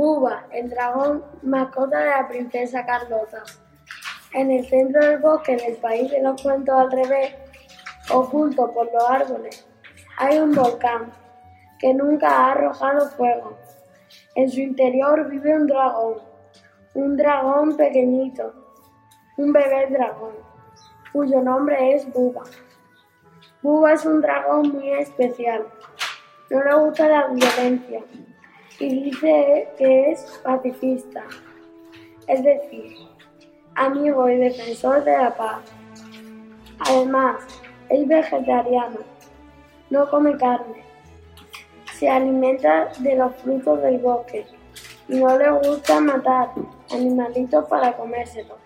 Buba, 0.00 0.46
el 0.50 0.70
dragón 0.70 1.22
mascota 1.42 1.98
de 1.98 2.08
la 2.08 2.26
princesa 2.26 2.86
Carlota. 2.86 3.42
En 4.32 4.50
el 4.50 4.64
centro 4.66 5.04
del 5.04 5.18
bosque 5.18 5.58
del 5.58 5.76
país 5.76 6.10
de 6.10 6.22
los 6.22 6.40
cuentos 6.40 6.74
al 6.74 6.90
revés, 6.90 7.34
oculto 8.10 8.72
por 8.72 8.90
los 8.90 9.04
árboles, 9.10 9.68
hay 10.16 10.38
un 10.38 10.54
volcán 10.54 11.12
que 11.78 11.92
nunca 11.92 12.30
ha 12.30 12.52
arrojado 12.52 13.10
fuego. 13.10 13.58
En 14.36 14.50
su 14.50 14.60
interior 14.60 15.28
vive 15.28 15.54
un 15.54 15.66
dragón, 15.66 16.14
un 16.94 17.18
dragón 17.18 17.76
pequeñito, 17.76 18.54
un 19.36 19.52
bebé 19.52 19.88
dragón, 19.90 20.32
cuyo 21.12 21.42
nombre 21.42 21.94
es 21.94 22.10
Buba. 22.10 22.44
Buba 23.60 23.92
es 23.92 24.06
un 24.06 24.22
dragón 24.22 24.72
muy 24.72 24.92
especial. 24.92 25.66
No 26.48 26.64
le 26.64 26.74
gusta 26.74 27.06
la 27.06 27.26
violencia 27.26 28.02
y 28.80 29.04
dice 29.04 29.68
que 29.76 30.10
es 30.10 30.40
pacifista, 30.42 31.22
es 32.26 32.42
decir, 32.42 32.96
amigo 33.74 34.28
y 34.28 34.36
defensor 34.36 35.04
de 35.04 35.12
la 35.18 35.36
paz. 35.36 35.60
Además, 36.78 37.36
es 37.90 38.08
vegetariano, 38.08 39.00
no 39.90 40.08
come 40.08 40.34
carne, 40.38 40.82
se 41.92 42.08
alimenta 42.08 42.90
de 43.00 43.16
los 43.16 43.34
frutos 43.36 43.82
del 43.82 43.98
bosque 43.98 44.46
y 45.08 45.16
no 45.16 45.36
le 45.36 45.50
gusta 45.50 46.00
matar 46.00 46.48
animalitos 46.90 47.66
para 47.66 47.94
comérselos. 47.94 48.58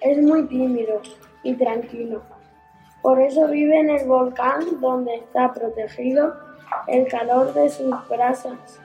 Es 0.00 0.18
muy 0.22 0.46
tímido 0.46 1.02
y 1.42 1.54
tranquilo. 1.54 2.22
Por 3.02 3.20
eso 3.20 3.46
vive 3.48 3.78
en 3.78 3.90
el 3.90 4.06
volcán 4.06 4.80
donde 4.80 5.16
está 5.16 5.52
protegido 5.52 6.51
el 6.86 7.06
calor 7.08 7.52
de 7.54 7.68
sus 7.68 7.94
brasas, 8.08 8.80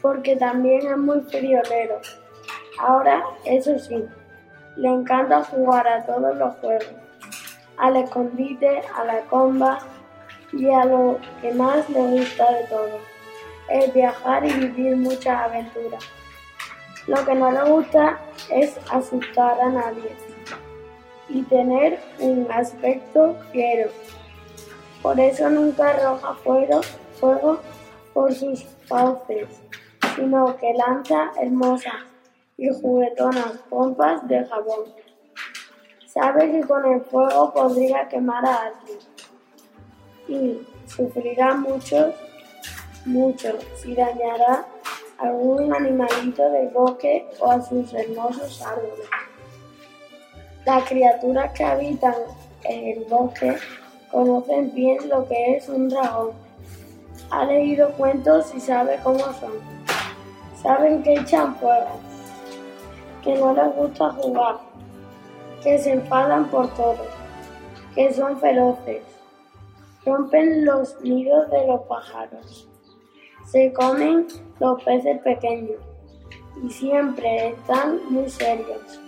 porque 0.00 0.36
también 0.36 0.86
es 0.86 0.98
muy 0.98 1.20
friolero. 1.22 2.00
Ahora, 2.78 3.22
eso 3.44 3.78
sí, 3.78 4.04
le 4.76 4.88
encanta 4.88 5.44
jugar 5.44 5.86
a 5.86 6.04
todos 6.04 6.36
los 6.36 6.54
juegos, 6.56 6.90
al 7.76 7.96
escondite, 7.96 8.82
a 8.94 9.04
la 9.04 9.20
comba 9.22 9.78
y 10.52 10.68
a 10.70 10.84
lo 10.84 11.18
que 11.40 11.52
más 11.52 11.88
le 11.90 12.00
gusta 12.00 12.50
de 12.52 12.64
todo, 12.64 12.98
es 13.68 13.92
viajar 13.92 14.44
y 14.44 14.52
vivir 14.52 14.96
muchas 14.96 15.40
aventuras. 15.40 16.04
Lo 17.06 17.24
que 17.24 17.34
no 17.34 17.50
le 17.50 17.62
gusta 17.64 18.18
es 18.50 18.78
asustar 18.90 19.60
a 19.60 19.68
nadie 19.68 20.14
y 21.28 21.42
tener 21.42 21.98
un 22.20 22.46
aspecto 22.50 23.36
fiero. 23.50 23.90
Por 25.02 25.18
eso 25.18 25.50
nunca 25.50 25.90
arroja 25.90 26.34
fuego, 26.44 26.80
fuego 27.18 27.58
por 28.14 28.32
sus 28.32 28.64
fauces, 28.86 29.48
sino 30.14 30.56
que 30.56 30.72
lanza 30.74 31.32
hermosas 31.40 31.94
y 32.56 32.68
juguetonas 32.68 33.58
pompas 33.68 34.26
de 34.28 34.44
jabón. 34.44 34.94
Sabe 36.06 36.52
que 36.52 36.60
con 36.60 36.84
el 36.92 37.00
fuego 37.00 37.52
podría 37.52 38.06
quemar 38.06 38.46
a 38.46 38.66
alguien 38.66 38.98
y 40.28 40.66
sufrirá 40.86 41.54
mucho, 41.54 42.12
mucho 43.04 43.58
si 43.76 43.94
dañará 43.94 44.66
a 45.18 45.22
algún 45.26 45.74
animalito 45.74 46.48
del 46.50 46.68
bosque 46.68 47.26
o 47.40 47.50
a 47.50 47.60
sus 47.60 47.92
hermosos 47.92 48.62
árboles. 48.62 49.08
Las 50.64 50.84
criaturas 50.88 51.52
que 51.52 51.64
habitan 51.64 52.14
en 52.64 52.98
el 52.98 53.04
bosque 53.06 53.56
conocen 54.12 54.72
bien 54.74 55.08
lo 55.08 55.26
que 55.26 55.56
es 55.56 55.68
un 55.68 55.88
dragón. 55.88 56.30
Ha 57.30 57.44
leído 57.46 57.90
cuentos 57.92 58.54
y 58.54 58.60
sabe 58.60 59.00
cómo 59.02 59.18
son. 59.18 59.52
Saben 60.62 61.02
que 61.02 61.14
echan 61.14 61.56
fuego, 61.56 61.98
que 63.24 63.34
no 63.34 63.52
les 63.54 63.74
gusta 63.74 64.10
jugar, 64.10 64.58
que 65.62 65.78
se 65.78 65.92
enfadan 65.92 66.48
por 66.50 66.68
todo, 66.74 67.04
que 67.96 68.12
son 68.12 68.38
feroces, 68.38 69.02
rompen 70.04 70.64
los 70.64 71.00
nidos 71.00 71.50
de 71.50 71.66
los 71.66 71.80
pájaros, 71.82 72.68
se 73.46 73.72
comen 73.72 74.28
los 74.60 74.80
peces 74.84 75.20
pequeños 75.22 75.80
y 76.62 76.70
siempre 76.70 77.48
están 77.48 77.98
muy 78.08 78.28
serios. 78.28 79.00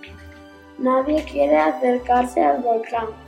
Nadie 0.78 1.22
quiere 1.24 1.56
acercarse 1.56 2.42
al 2.42 2.62
volcán. 2.62 3.23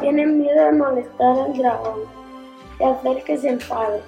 Tienen 0.00 0.38
miedo 0.38 0.64
de 0.64 0.72
molestar 0.72 1.38
al 1.38 1.56
dragón 1.56 2.00
y 2.78 2.84
hacer 2.84 3.22
que 3.24 3.38
se 3.38 3.50
enfade. 3.50 4.00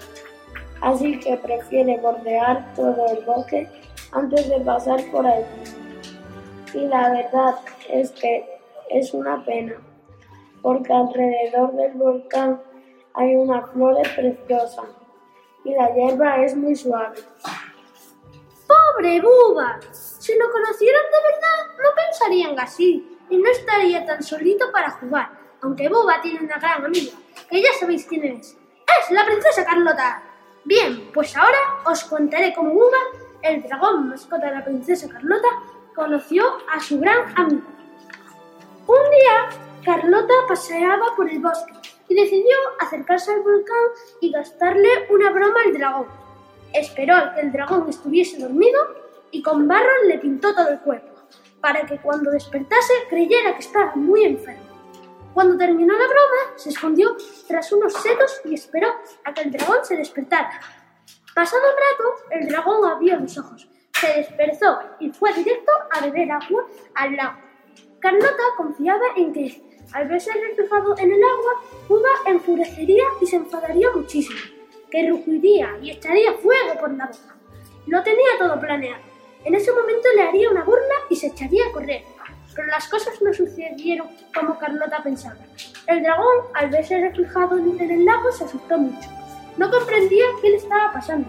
Así 0.80 1.18
que 1.20 1.36
prefiere 1.36 1.98
bordear 1.98 2.74
todo 2.74 3.06
el 3.06 3.24
bosque 3.24 3.68
antes 4.10 4.48
de 4.48 4.60
pasar 4.60 5.00
por 5.12 5.26
allí. 5.26 5.44
Y 6.74 6.86
la 6.86 7.10
verdad 7.10 7.54
es 7.88 8.10
que 8.12 8.44
es 8.90 9.14
una 9.14 9.44
pena, 9.44 9.74
porque 10.62 10.92
alrededor 10.92 11.72
del 11.74 11.92
volcán 11.92 12.60
hay 13.14 13.36
unas 13.36 13.70
flores 13.70 14.08
preciosas 14.08 14.86
y 15.64 15.74
la 15.74 15.94
hierba 15.94 16.42
es 16.44 16.56
muy 16.56 16.74
suave. 16.74 17.18
¡Pobre 18.66 19.20
Buba! 19.20 19.78
Si 19.92 20.36
lo 20.36 20.50
conocieran 20.50 21.02
de 21.04 21.32
verdad, 21.32 21.82
no 21.82 21.90
pensarían 21.94 22.58
así 22.58 23.18
y 23.28 23.36
no 23.36 23.50
estaría 23.50 24.04
tan 24.04 24.22
solito 24.22 24.70
para 24.72 24.90
jugar, 24.90 25.30
aunque 25.62 25.88
Buba 25.88 26.20
tiene 26.20 26.40
una 26.40 26.58
gran 26.58 26.84
amiga, 26.84 27.12
que 27.48 27.62
ya 27.62 27.68
sabéis 27.78 28.04
quién 28.06 28.24
es. 28.24 28.56
¡Es 29.00 29.10
la 29.10 29.24
princesa 29.24 29.64
Carlota! 29.64 30.22
Bien, 30.64 31.10
pues 31.14 31.36
ahora 31.36 31.58
os 31.86 32.04
contaré 32.04 32.52
cómo 32.52 32.72
Buba, 32.72 32.98
el 33.42 33.62
dragón 33.62 34.08
mascota 34.08 34.46
de 34.46 34.56
la 34.56 34.64
princesa 34.64 35.08
Carlota, 35.08 35.48
conoció 35.94 36.44
a 36.68 36.80
su 36.80 36.98
gran 36.98 37.32
amigo. 37.38 37.62
Un 38.86 39.10
día, 39.10 39.60
Carlota 39.84 40.34
paseaba 40.48 41.14
por 41.16 41.30
el 41.30 41.38
bosque 41.38 41.72
y 42.08 42.14
decidió 42.14 42.56
acercarse 42.80 43.32
al 43.32 43.42
volcán 43.42 43.84
y 44.20 44.32
gastarle 44.32 45.06
una 45.10 45.30
broma 45.30 45.60
al 45.64 45.72
dragón. 45.72 46.06
Esperó 46.72 47.16
a 47.16 47.34
que 47.34 47.40
el 47.42 47.52
dragón 47.52 47.88
estuviese 47.88 48.38
dormido 48.38 48.80
y 49.30 49.42
con 49.42 49.68
barro 49.68 50.04
le 50.08 50.18
pintó 50.18 50.54
todo 50.54 50.68
el 50.70 50.80
cuerpo, 50.80 51.12
para 51.60 51.86
que 51.86 51.98
cuando 51.98 52.32
despertase 52.32 52.92
creyera 53.08 53.54
que 53.54 53.60
estaba 53.60 53.94
muy 53.94 54.24
enfermo. 54.24 54.71
Cuando 55.34 55.56
terminó 55.56 55.94
la 55.94 56.06
broma, 56.06 56.56
se 56.56 56.70
escondió 56.70 57.16
tras 57.48 57.72
unos 57.72 57.94
setos 57.94 58.40
y 58.44 58.54
esperó 58.54 58.88
a 59.24 59.32
que 59.32 59.42
el 59.42 59.52
dragón 59.52 59.78
se 59.82 59.96
despertara. 59.96 60.60
Pasado 61.34 61.62
un 61.62 61.74
rato, 61.74 62.24
el 62.30 62.48
dragón 62.48 62.84
abrió 62.84 63.18
los 63.18 63.38
ojos, 63.38 63.66
se 63.98 64.06
desperezó 64.08 64.78
y 65.00 65.10
fue 65.10 65.32
directo 65.32 65.72
a 65.90 66.00
beber 66.00 66.30
agua 66.30 66.66
al 66.94 67.16
lago. 67.16 67.38
Carlota 67.98 68.42
confiaba 68.56 69.04
en 69.16 69.32
que, 69.32 69.62
al 69.92 70.08
verse 70.08 70.32
reflejado 70.32 70.98
en 70.98 71.12
el 71.12 71.22
agua, 71.22 71.62
Buba 71.88 72.10
enfurecería 72.26 73.04
y 73.20 73.26
se 73.26 73.36
enfadaría 73.36 73.90
muchísimo, 73.92 74.40
que 74.90 75.08
rugiría 75.08 75.78
y 75.80 75.92
echaría 75.92 76.34
fuego 76.34 76.78
por 76.78 76.92
la 76.92 77.06
boca. 77.06 77.36
Lo 77.86 78.02
tenía 78.02 78.38
todo 78.38 78.60
planeado. 78.60 79.02
En 79.44 79.54
ese 79.54 79.72
momento 79.72 80.08
le 80.14 80.22
haría 80.22 80.50
una 80.50 80.64
burla 80.64 80.94
y 81.08 81.16
se 81.16 81.28
echaría 81.28 81.66
a 81.68 81.72
correr. 81.72 82.04
Pero 82.54 82.68
las 82.68 82.88
cosas 82.88 83.14
no 83.22 83.32
sucedieron 83.32 84.08
como 84.34 84.58
Carlota 84.58 85.02
pensaba. 85.02 85.36
El 85.86 86.02
dragón, 86.02 86.46
al 86.54 86.70
verse 86.70 87.00
reflejado 87.00 87.58
en 87.58 87.90
el 87.90 88.04
lago, 88.04 88.30
se 88.32 88.44
asustó 88.44 88.78
mucho. 88.78 89.08
No 89.56 89.70
comprendía 89.70 90.24
qué 90.40 90.50
le 90.50 90.56
estaba 90.56 90.92
pasando 90.92 91.28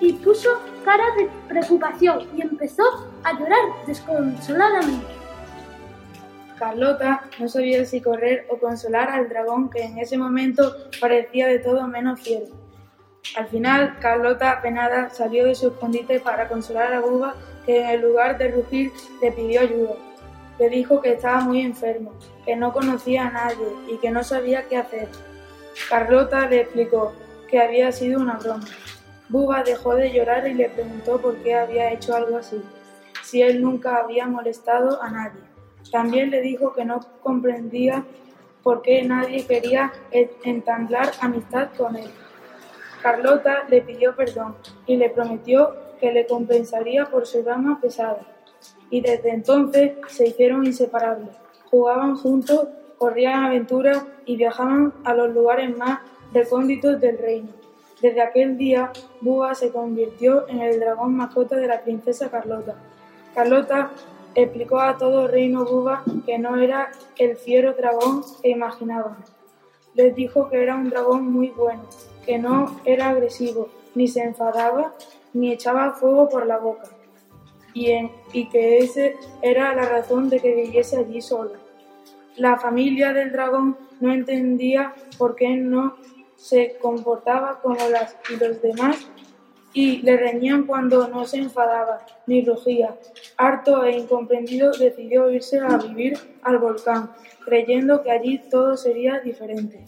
y 0.00 0.12
puso 0.14 0.50
cara 0.84 1.04
de 1.16 1.28
preocupación 1.48 2.28
y 2.36 2.42
empezó 2.42 2.82
a 3.24 3.32
llorar 3.32 3.60
desconsoladamente. 3.86 5.06
Carlota 6.58 7.24
no 7.38 7.48
sabía 7.48 7.84
si 7.84 8.00
correr 8.00 8.46
o 8.50 8.58
consolar 8.58 9.10
al 9.10 9.28
dragón 9.28 9.70
que 9.70 9.82
en 9.82 9.98
ese 9.98 10.18
momento 10.18 10.74
parecía 11.00 11.46
de 11.46 11.60
todo 11.60 11.86
menos 11.86 12.20
fiel. 12.20 12.44
Al 13.36 13.46
final, 13.48 13.98
Carlota, 14.00 14.60
penada, 14.62 15.10
salió 15.10 15.44
de 15.44 15.54
su 15.54 15.68
escondite 15.68 16.20
para 16.20 16.48
consolar 16.48 16.92
a 16.94 17.00
Buba, 17.00 17.34
que 17.66 17.92
en 17.92 18.02
lugar 18.02 18.38
de 18.38 18.50
rugir 18.50 18.90
le 19.20 19.32
pidió 19.32 19.60
ayuda. 19.60 19.94
Le 20.58 20.68
dijo 20.68 21.00
que 21.00 21.12
estaba 21.12 21.40
muy 21.40 21.60
enfermo, 21.62 22.12
que 22.44 22.56
no 22.56 22.72
conocía 22.72 23.28
a 23.28 23.30
nadie 23.30 23.66
y 23.90 23.98
que 23.98 24.10
no 24.10 24.24
sabía 24.24 24.66
qué 24.68 24.76
hacer. 24.76 25.08
Carlota 25.88 26.48
le 26.48 26.62
explicó 26.62 27.12
que 27.48 27.60
había 27.60 27.92
sido 27.92 28.20
una 28.20 28.36
broma. 28.36 28.66
Buba 29.28 29.62
dejó 29.62 29.94
de 29.94 30.10
llorar 30.10 30.48
y 30.48 30.54
le 30.54 30.70
preguntó 30.70 31.20
por 31.20 31.36
qué 31.38 31.54
había 31.54 31.92
hecho 31.92 32.16
algo 32.16 32.38
así, 32.38 32.62
si 33.22 33.42
él 33.42 33.62
nunca 33.62 33.96
había 33.96 34.26
molestado 34.26 35.02
a 35.02 35.10
nadie. 35.10 35.40
También 35.92 36.30
le 36.30 36.40
dijo 36.40 36.72
que 36.72 36.84
no 36.84 37.00
comprendía 37.22 38.04
por 38.62 38.82
qué 38.82 39.02
nadie 39.02 39.46
quería 39.46 39.92
entablar 40.44 41.12
amistad 41.20 41.68
con 41.76 41.96
él. 41.96 42.10
Carlota 43.02 43.64
le 43.68 43.80
pidió 43.82 44.16
perdón 44.16 44.56
y 44.86 44.96
le 44.96 45.08
prometió 45.10 45.74
que 46.00 46.12
le 46.12 46.26
compensaría 46.26 47.06
por 47.06 47.26
su 47.26 47.42
broma 47.42 47.80
pesada. 47.80 48.20
Y 48.90 49.00
desde 49.00 49.30
entonces 49.30 49.92
se 50.08 50.28
hicieron 50.28 50.64
inseparables. 50.64 51.30
Jugaban 51.70 52.16
juntos, 52.16 52.68
corrían 52.96 53.44
aventuras 53.44 54.04
y 54.24 54.36
viajaban 54.36 54.92
a 55.04 55.14
los 55.14 55.32
lugares 55.32 55.76
más 55.76 56.00
recónditos 56.32 57.00
del 57.00 57.18
reino. 57.18 57.48
Desde 58.00 58.20
aquel 58.20 58.56
día, 58.56 58.92
Búa 59.20 59.54
se 59.54 59.70
convirtió 59.70 60.48
en 60.48 60.60
el 60.60 60.78
dragón 60.78 61.16
mascota 61.16 61.56
de 61.56 61.66
la 61.66 61.80
princesa 61.80 62.30
Carlota. 62.30 62.76
Carlota 63.34 63.90
explicó 64.34 64.78
a 64.78 64.96
todo 64.96 65.26
el 65.26 65.32
reino 65.32 65.64
Búa 65.64 66.04
que 66.24 66.38
no 66.38 66.56
era 66.56 66.92
el 67.16 67.36
fiero 67.36 67.72
dragón 67.72 68.22
que 68.42 68.50
imaginaban. 68.50 69.16
Les 69.94 70.14
dijo 70.14 70.48
que 70.48 70.62
era 70.62 70.76
un 70.76 70.90
dragón 70.90 71.32
muy 71.32 71.48
bueno, 71.48 71.82
que 72.24 72.38
no 72.38 72.80
era 72.84 73.08
agresivo, 73.08 73.68
ni 73.94 74.06
se 74.06 74.22
enfadaba, 74.22 74.94
ni 75.32 75.52
echaba 75.52 75.92
fuego 75.92 76.28
por 76.28 76.46
la 76.46 76.58
boca, 76.58 76.88
y, 77.74 78.48
que 78.48 78.78
esa 78.78 79.02
era 79.42 79.74
la 79.74 79.88
razón 79.88 80.28
de 80.28 80.40
que 80.40 80.54
viviese 80.54 80.98
allí 80.98 81.20
solo. 81.20 81.52
La 82.36 82.58
familia 82.58 83.12
del 83.12 83.32
dragón 83.32 83.76
no 84.00 84.12
entendía 84.12 84.94
por 85.16 85.34
qué 85.34 85.56
no 85.56 85.96
se 86.36 86.76
comportaba 86.80 87.60
como 87.60 87.76
las, 87.88 88.16
los 88.40 88.62
demás 88.62 89.08
y 89.72 89.98
le 90.02 90.16
reñían 90.16 90.64
cuando 90.64 91.08
no 91.08 91.26
se 91.26 91.38
enfadaba 91.38 92.06
ni 92.26 92.44
rugía. 92.44 92.96
Harto 93.36 93.84
e 93.84 93.96
incomprendido 93.96 94.72
decidió 94.72 95.30
irse 95.30 95.58
a 95.58 95.76
vivir 95.76 96.16
al 96.42 96.58
volcán, 96.58 97.10
creyendo 97.44 98.02
que 98.02 98.10
allí 98.10 98.38
todo 98.50 98.76
sería 98.76 99.18
diferente. 99.20 99.84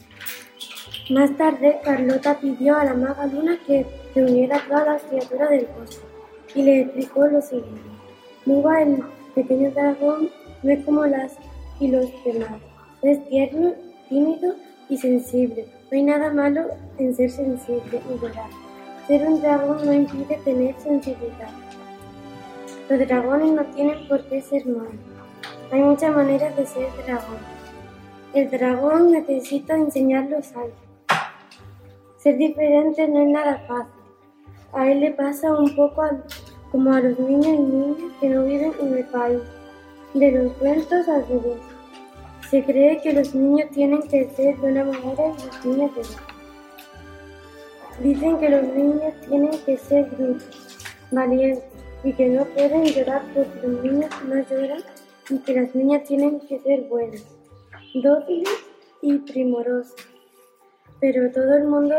Más 1.09 1.37
tarde, 1.37 1.81
Carlota 1.83 2.39
pidió 2.39 2.77
a 2.77 2.85
la 2.85 2.95
maga 2.95 3.27
Luna 3.27 3.59
que 3.67 3.87
reuniera 4.15 4.57
a 4.59 4.67
todas 4.67 4.87
las 4.87 5.03
criaturas 5.03 5.51
del 5.51 5.67
bosque 5.67 6.11
y 6.55 6.63
le 6.63 6.81
explicó 6.83 7.27
lo 7.27 7.41
siguiente. 7.41 7.81
Muga, 8.47 8.83
el 8.83 9.03
pequeño 9.35 9.71
dragón, 9.71 10.31
no 10.63 10.71
es 10.71 10.85
como 10.85 11.07
las 11.07 11.37
y 11.79 11.89
los 11.89 12.07
demás. 12.25 12.61
Es 13.03 13.25
tierno, 13.29 13.73
tímido 14.09 14.55
y 14.89 14.97
sensible. 14.99 15.67
No 15.91 15.99
hay 15.99 16.03
nada 16.03 16.33
malo 16.33 16.67
en 16.99 17.15
ser 17.15 17.31
sensible 17.31 18.01
y 18.09 18.21
llorar. 18.21 18.51
Ser 19.07 19.27
un 19.27 19.41
dragón 19.41 19.85
no 19.85 19.93
impide 19.93 20.37
tener 20.45 20.75
sensibilidad. 20.79 21.51
Los 22.89 22.99
dragones 23.07 23.53
no 23.53 23.65
tienen 23.67 24.09
por 24.09 24.25
qué 24.29 24.41
ser 24.41 24.67
malos. 24.67 24.95
Hay 25.71 25.81
muchas 25.81 26.15
maneras 26.15 26.57
de 26.57 26.67
ser 26.67 26.89
dragón. 27.07 27.39
El 28.35 28.51
dragón 28.51 29.13
necesita 29.13 29.75
enseñarlo 29.75 30.37
algo. 30.55 30.75
Ser 32.19 32.37
diferente 32.37 33.09
no 33.09 33.21
es 33.21 33.29
nada 33.29 33.65
fácil. 33.67 34.00
A 34.73 34.91
él 34.91 35.01
le 35.01 35.11
pasa 35.13 35.53
un 35.53 35.75
poco 35.75 36.03
como 36.71 36.93
a 36.93 37.01
los 37.01 37.19
niños 37.19 37.47
y 37.47 37.59
niñas 37.59 38.13
que 38.21 38.29
no 38.29 38.45
viven 38.45 38.73
en 38.81 38.99
el 38.99 39.05
país. 39.07 39.41
De 40.15 40.33
los 40.33 40.53
cuentos 40.55 41.09
al 41.09 41.27
revés. 41.29 41.59
Se 42.51 42.65
cree 42.65 43.01
que 43.01 43.13
los 43.13 43.35
niños 43.35 43.71
tienen 43.71 44.03
que 44.03 44.29
ser 44.31 44.59
de 44.59 44.73
una 44.73 44.85
manera 44.85 45.25
y 45.39 45.47
las 45.47 45.65
niñas 45.65 45.95
de 45.95 46.01
otra. 46.01 46.23
Dicen 48.03 48.39
que 48.39 48.49
los 48.49 48.63
niños 48.63 49.15
tienen 49.29 49.51
que 49.65 49.77
ser 49.77 50.07
brutos, 50.07 50.79
valientes 51.13 51.65
y 52.03 52.13
que 52.13 52.29
no 52.29 52.45
pueden 52.47 52.85
llorar 52.87 53.23
porque 53.35 53.67
los 53.67 53.85
niños 53.85 54.11
no 54.27 54.35
lloran 54.37 54.83
y 55.29 55.39
que 55.39 55.55
las 55.55 55.75
niñas 55.75 56.05
tienen 56.05 56.41
que 56.41 56.59
ser 56.61 56.83
buenas, 56.89 57.25
dóciles 57.95 58.49
y 59.03 59.19
primorosas. 59.19 59.95
Pero 61.01 61.31
todo 61.31 61.55
el 61.55 61.65
mundo 61.65 61.95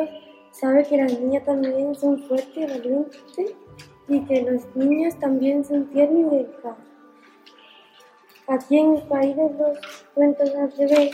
sabe 0.52 0.84
que 0.84 0.98
las 0.98 1.20
niñas 1.20 1.46
también 1.46 1.96
son 1.96 2.22
fuertes 2.28 2.56
y 2.56 2.66
valientes 2.66 3.56
y 4.08 4.20
que 4.26 4.42
los 4.42 4.76
niños 4.76 5.18
también 5.20 5.64
son 5.64 5.86
tiernos 5.90 6.34
y 6.34 6.36
delicados. 6.36 6.78
Aquí 8.48 8.78
en 8.78 8.96
el 8.98 9.04
país 9.04 9.36
de 9.36 9.50
los 9.50 10.06
cuentos 10.14 10.54
al 10.56 10.72
revés, 10.72 11.12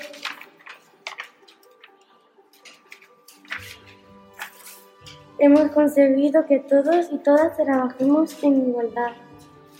Hemos 5.39 5.69
conseguido 5.69 6.47
que 6.47 6.57
todos 6.57 7.11
y 7.11 7.19
todas 7.19 7.55
trabajemos 7.55 8.43
en 8.43 8.69
igualdad. 8.69 9.11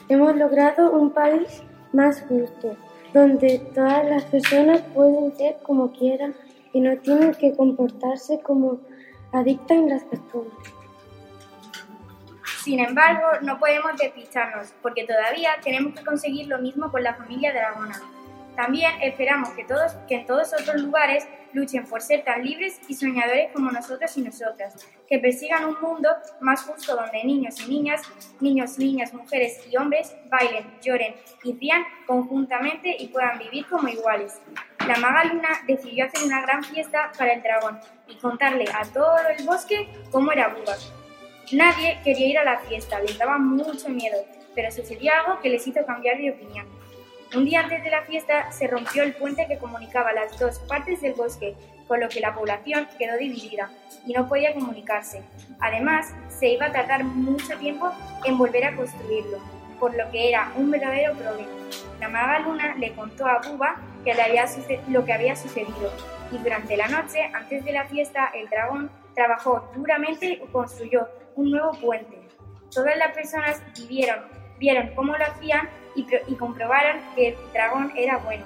Hemos 0.08 0.36
logrado 0.36 0.92
un 0.92 1.10
país 1.10 1.64
más 1.94 2.22
justo, 2.30 2.78
donde 3.12 3.58
todas 3.74 4.08
las 4.08 4.24
personas 4.26 4.84
pueden 4.94 5.36
ser 5.36 5.58
como 5.64 5.92
quieran 5.94 6.36
y 6.74 6.80
no 6.80 6.96
tienen 7.00 7.34
que 7.34 7.56
comportarse 7.56 8.40
como 8.42 8.82
adictas 9.32 9.78
las 9.84 10.04
costumbres. 10.04 10.74
Sin 12.64 12.80
embargo, 12.80 13.28
no 13.44 13.60
podemos 13.60 13.96
despistarnos, 13.98 14.74
porque 14.82 15.06
todavía 15.06 15.52
tenemos 15.64 15.94
que 15.94 16.04
conseguir 16.04 16.48
lo 16.48 16.60
mismo 16.60 16.92
con 16.92 17.02
la 17.02 17.16
familia 17.16 17.54
Dragona. 17.54 18.02
También 18.58 18.92
esperamos 19.02 19.50
que, 19.52 19.64
todos, 19.64 19.94
que 20.08 20.16
en 20.16 20.26
todos 20.26 20.52
otros 20.52 20.82
lugares 20.82 21.28
luchen 21.54 21.86
por 21.86 22.02
ser 22.02 22.24
tan 22.24 22.44
libres 22.44 22.80
y 22.88 22.96
soñadores 22.96 23.52
como 23.54 23.72
nosotros 23.72 24.18
y 24.18 24.22
nosotras, 24.22 24.86
que 25.08 25.20
persigan 25.20 25.66
un 25.66 25.80
mundo 25.80 26.10
más 26.42 26.64
justo 26.64 26.96
donde 26.96 27.24
niños 27.24 27.62
y 27.62 27.70
niñas, 27.70 28.02
niños, 28.40 28.78
niñas, 28.78 29.14
mujeres 29.14 29.66
y 29.72 29.78
hombres 29.78 30.16
bailen, 30.30 30.66
lloren 30.82 31.16
y 31.44 31.54
rían 31.54 31.84
conjuntamente 32.06 32.96
y 33.00 33.08
puedan 33.10 33.38
vivir 33.40 33.66
como 33.68 33.88
iguales. 33.88 34.42
La 34.88 34.96
maga 34.96 35.26
Luna 35.26 35.50
decidió 35.68 36.06
hacer 36.06 36.24
una 36.24 36.42
gran 36.42 36.64
fiesta 36.64 37.12
para 37.18 37.34
el 37.34 37.44
dragón 37.44 37.78
y 38.08 38.16
contarle 38.16 38.64
a 38.74 38.86
todo 38.86 39.18
el 39.38 39.46
bosque 39.46 39.86
cómo 40.12 40.32
era 40.32 40.48
Buba. 40.48 40.78
Nadie 41.52 42.00
quería 42.06 42.28
ir 42.28 42.38
a 42.38 42.46
la 42.46 42.60
fiesta, 42.60 43.02
les 43.02 43.18
daba 43.18 43.38
mucho 43.38 43.90
miedo, 43.90 44.16
pero 44.56 44.72
sucedió 44.72 45.12
algo 45.14 45.42
que 45.42 45.50
les 45.50 45.68
hizo 45.68 45.86
cambiar 45.86 46.18
de 46.18 46.32
opinión. 46.32 46.66
Un 47.36 47.44
día 47.44 47.60
antes 47.60 47.84
de 47.84 47.92
la 47.92 48.04
fiesta 48.04 48.50
se 48.54 48.68
rompió 48.68 49.04
el 49.04 49.14
puente 49.14 49.46
que 49.50 49.58
comunicaba 49.58 50.14
las 50.14 50.40
dos 50.40 50.60
partes 50.60 51.02
del 51.02 51.16
bosque, 51.16 51.54
con 51.86 52.00
lo 52.00 52.08
que 52.08 52.22
la 52.22 52.34
población 52.34 52.88
quedó 52.98 53.18
dividida 53.18 53.70
y 54.06 54.14
no 54.14 54.30
podía 54.30 54.54
comunicarse. 54.54 55.22
Además, 55.60 56.14
se 56.30 56.48
iba 56.48 56.68
a 56.68 56.72
tardar 56.72 57.04
mucho 57.04 57.58
tiempo 57.58 57.92
en 58.24 58.38
volver 58.38 58.64
a 58.64 58.76
construirlo, 58.78 59.40
por 59.82 59.94
lo 59.98 60.10
que 60.12 60.30
era 60.30 60.54
un 60.56 60.72
verdadero 60.72 61.14
problema. 61.14 61.52
La 62.00 62.08
maga 62.08 62.40
Luna 62.40 62.76
le 62.76 62.94
contó 62.94 63.26
a 63.26 63.40
Buba 63.40 63.82
lo 64.88 65.06
que 65.06 65.14
había 65.14 65.36
sucedido 65.36 65.92
y 66.32 66.38
durante 66.38 66.76
la 66.76 66.88
noche, 66.88 67.30
antes 67.34 67.64
de 67.64 67.72
la 67.72 67.86
fiesta, 67.86 68.32
el 68.34 68.50
dragón 68.50 68.90
trabajó 69.16 69.70
duramente 69.76 70.42
y 70.44 70.48
construyó 70.52 71.08
un 71.36 71.52
nuevo 71.52 71.72
puente. 71.72 72.18
Todas 72.74 72.98
las 72.98 73.14
personas 73.14 73.62
vivieron, 73.78 74.26
vieron 74.60 74.94
cómo 74.96 75.16
lo 75.16 75.26
hacían 75.26 75.70
y, 75.96 76.36
comprobaron 76.36 77.02
que 77.16 77.30
el 77.30 77.36
dragón 77.54 77.92
era 77.96 78.18
bueno. 78.18 78.46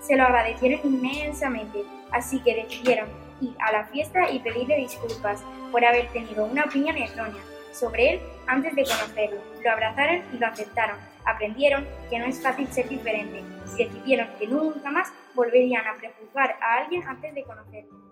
Se 0.00 0.16
lo 0.16 0.24
agradecieron 0.24 0.80
inmensamente, 0.84 1.84
así 2.10 2.40
que 2.42 2.54
decidieron 2.54 3.08
ir 3.40 3.54
a 3.60 3.72
la 3.72 3.84
fiesta 3.86 4.30
y 4.30 4.38
pedirle 4.40 4.76
disculpas 4.76 5.42
por 5.70 5.84
haber 5.84 6.08
tenido 6.08 6.44
una 6.44 6.64
opinión 6.64 6.96
errónea 6.96 7.42
sobre 7.72 8.14
él 8.14 8.20
antes 8.46 8.74
de 8.74 8.84
conocerlo. 8.84 9.40
Lo 9.62 9.70
abrazaron 9.70 10.22
y 10.32 10.38
lo 10.38 10.46
aceptaron. 10.46 10.96
Aprendieron 11.24 11.86
que 12.10 12.18
no 12.18 12.26
es 12.26 12.42
fácil 12.42 12.66
ser 12.68 12.88
diferente 12.88 13.42
y 13.74 13.84
decidieron 13.84 14.28
que 14.38 14.46
nunca 14.46 14.90
más 14.90 15.12
volverían 15.34 15.86
a 15.86 15.94
prejuzgar 15.94 16.56
a 16.60 16.78
alguien 16.78 17.02
antes 17.06 17.34
de 17.34 17.44
conocerlo. 17.44 18.11